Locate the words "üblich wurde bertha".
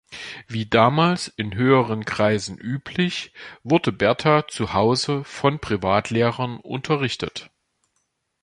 2.57-4.47